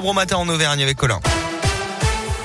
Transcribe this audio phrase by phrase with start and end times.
[0.00, 1.18] Bon matin en Auvergne avec Colin.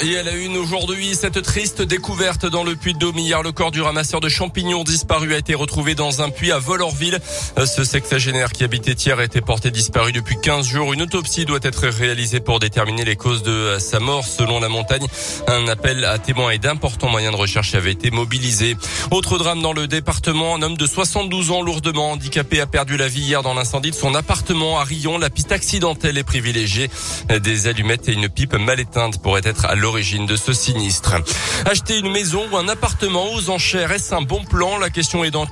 [0.00, 3.18] Et elle a une aujourd'hui cette triste découverte dans le puits de Dôme.
[3.18, 6.58] Hier, le corps du ramasseur de champignons disparu a été retrouvé dans un puits à
[6.60, 7.18] Volorville.
[7.66, 10.92] Ce sexagénaire qui habitait hier a été porté disparu depuis 15 jours.
[10.92, 14.24] Une autopsie doit être réalisée pour déterminer les causes de sa mort.
[14.24, 15.04] Selon la montagne,
[15.48, 18.76] un appel à témoins et d'importants moyens de recherche avait été mobilisé.
[19.10, 20.54] Autre drame dans le département.
[20.54, 23.96] Un homme de 72 ans lourdement handicapé a perdu la vie hier dans l'incendie de
[23.96, 25.18] son appartement à Rion.
[25.18, 26.88] La piste accidentelle est privilégiée.
[27.42, 31.14] Des allumettes et une pipe mal éteinte pourraient être à l'origine de ce sinistre.
[31.64, 34.76] Acheter une maison ou un appartement aux enchères, est-ce un bon plan?
[34.76, 35.46] La question est dans,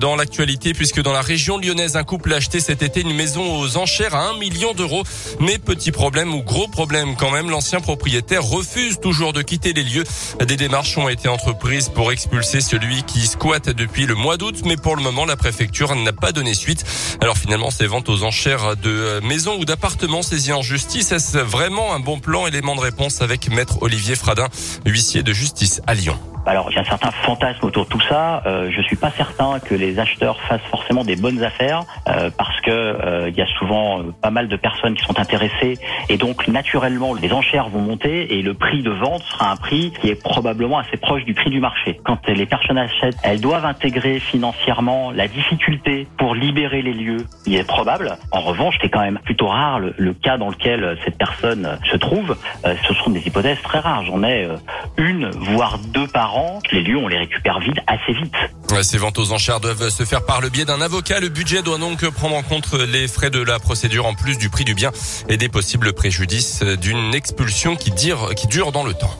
[0.00, 3.58] dans l'actualité puisque dans la région lyonnaise, un couple a acheté cet été une maison
[3.60, 5.02] aux enchères à 1 million d'euros.
[5.40, 9.84] Mais petit problème ou gros problème quand même, l'ancien propriétaire refuse toujours de quitter les
[9.84, 10.04] lieux.
[10.40, 14.76] Des démarches ont été entreprises pour expulser celui qui squatte depuis le mois d'août, mais
[14.76, 16.84] pour le moment, la préfecture n'a pas donné suite.
[17.20, 21.94] Alors finalement, ces ventes aux enchères de maisons ou d'appartements saisis en justice, est-ce vraiment
[21.94, 22.46] un bon plan?
[22.46, 24.48] Élément de réponse avec Maître Olivier Fradin,
[24.86, 26.16] huissier de justice à Lyon.
[26.44, 28.42] Alors il y a un certain fantasme autour de tout ça.
[28.46, 32.60] Euh, je suis pas certain que les acheteurs fassent forcément des bonnes affaires euh, parce
[32.62, 36.48] que euh, y a souvent euh, pas mal de personnes qui sont intéressées et donc
[36.48, 40.20] naturellement les enchères vont monter et le prix de vente sera un prix qui est
[40.20, 42.00] probablement assez proche du prix du marché.
[42.04, 47.24] Quand les personnes achètent, elles doivent intégrer financièrement la difficulté pour libérer les lieux.
[47.46, 48.16] Il est probable.
[48.32, 51.96] En revanche, c'est quand même plutôt rare le, le, cas dans lequel cette personne se
[51.96, 52.36] trouve.
[52.64, 54.04] ce sont des hypothèses très rares.
[54.04, 54.48] J'en ai
[54.96, 56.32] une voire deux par
[56.72, 58.34] les lieux, on les récupère vite, assez vite.
[58.82, 61.20] ces ventes aux enchères doivent se faire par le biais d'un avocat.
[61.20, 64.48] Le budget doit donc prendre en compte les frais de la procédure en plus du
[64.48, 64.90] prix du bien
[65.28, 69.14] et des possibles préjudices d'une expulsion qui dure dans le temps.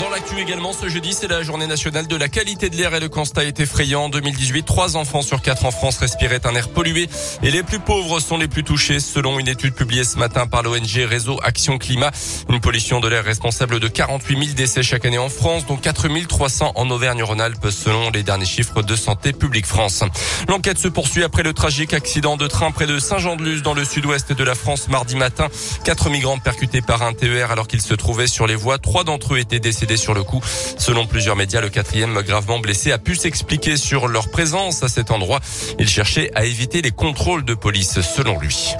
[0.00, 3.00] Dans l'actu également, ce jeudi, c'est la journée nationale de la qualité de l'air et
[3.00, 4.04] le constat est effrayant.
[4.04, 7.06] En 2018, trois enfants sur quatre en France respiraient un air pollué
[7.42, 10.62] et les plus pauvres sont les plus touchés selon une étude publiée ce matin par
[10.62, 12.12] l'ONG Réseau Action Climat.
[12.48, 16.08] Une pollution de l'air responsable de 48 000 décès chaque année en France, dont 4
[16.26, 20.02] 300 en Auvergne-Rhône-Alpes selon les derniers chiffres de Santé publique France.
[20.48, 24.32] L'enquête se poursuit après le tragique accident de train près de Saint-Jean-de-Luz dans le sud-ouest
[24.32, 25.48] de la France mardi matin.
[25.84, 28.78] Quatre migrants percutés par un TER alors qu'ils se trouvaient sur les voies.
[28.78, 30.40] Trois d'entre eux étaient décédés sur le coup.
[30.78, 35.10] Selon plusieurs médias, le quatrième gravement blessé a pu s'expliquer sur leur présence à cet
[35.10, 35.40] endroit.
[35.78, 38.74] Il cherchait à éviter les contrôles de police selon lui.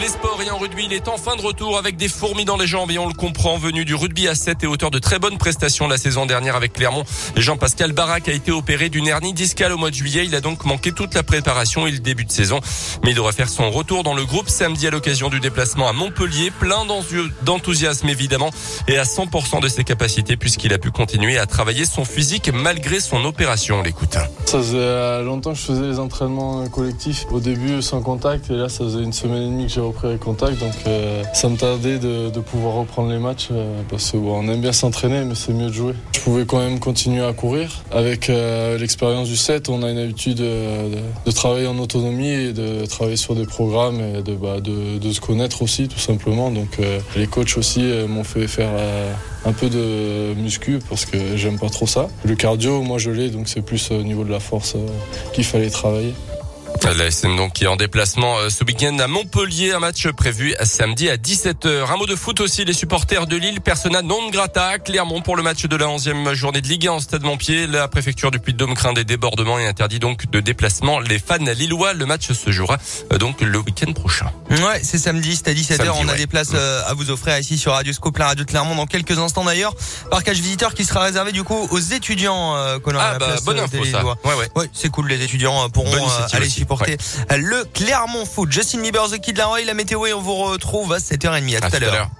[0.00, 2.66] Les sports et en rugby, il est enfin de retour avec des fourmis dans les
[2.66, 5.38] jambes et on le comprend, venu du rugby à 7 et auteur de très bonnes
[5.38, 7.04] prestations la saison dernière avec Clermont.
[7.36, 10.24] Jean-Pascal Barak a été opéré d'une hernie discale au mois de juillet.
[10.26, 12.60] Il a donc manqué toute la préparation et le début de saison.
[13.04, 15.92] Mais il devrait faire son retour dans le groupe samedi à l'occasion du déplacement à
[15.92, 16.84] Montpellier, plein
[17.42, 18.50] d'enthousiasme évidemment
[18.88, 22.98] et à 100% de ses capacités puisqu'il a pu continuer à travailler son physique malgré
[22.98, 23.76] son opération.
[23.78, 24.16] On l'écoute.
[24.46, 27.26] Ça faisait longtemps que je faisais les entraînements collectifs.
[27.30, 30.08] Au début sans contact et là ça faisait une semaine et demie que j'ai repris
[30.08, 34.48] les contacts, donc euh, ça me tardait de, pouvoir reprendre les matchs euh, parce qu'on
[34.48, 35.92] aime bien s'entraîner, mais c'est mieux de jouer.
[36.14, 37.82] Je pouvais quand même continuer à courir.
[37.90, 40.88] Avec euh, l'expérience du 7, on a une habitude de,
[41.26, 45.20] de, travailler en autonomie et de travailler sur des programmes et de, bah, de se
[45.20, 46.50] connaître aussi, tout simplement.
[46.50, 46.78] Donc
[47.16, 48.70] les coachs aussi m'ont fait faire
[49.44, 52.08] un peu de muscu parce que j'aime pas trop ça.
[52.24, 54.76] Le cardio, moi je l'ai, donc c'est plus au niveau de la force
[55.32, 56.14] qu'il fallait travailler.
[56.82, 61.08] SM donc qui est en déplacement euh, ce week-end à Montpellier, un match prévu samedi
[61.08, 61.90] à 17h.
[61.90, 65.42] Un mot de foot aussi, les supporters de Lille, persona non grata, Clermont pour le
[65.42, 67.66] match de la 11e journée de Ligue 1 en stade Montpied.
[67.66, 71.00] La préfecture du Puy-de-Dôme craint des débordements et interdit donc de déplacement.
[71.00, 72.78] Les fans lillois, le match se jouera
[73.12, 74.30] euh, donc le week-end prochain.
[74.50, 75.90] Ouais, c'est samedi, c'est à 17h.
[76.00, 78.50] on a des places euh, à vous offrir ici sur Radio Scope, la radio de
[78.50, 79.74] Clermont dans quelques instants d'ailleurs.
[80.10, 84.04] Parcage visiteur qui sera réservé du coup aux étudiants euh, Ah bah bonne info ça.
[84.04, 84.48] Ouais ouais.
[84.54, 86.96] Ouais, c'est cool les étudiants pourront aller supporter
[87.30, 88.50] le Clermont Foot.
[88.50, 91.56] Justin Bieber, The Kid Laroi, la météo et on vous retrouve à 7h30.
[91.62, 92.10] À, tout à l'heure.